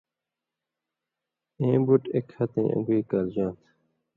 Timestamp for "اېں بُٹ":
1.59-2.03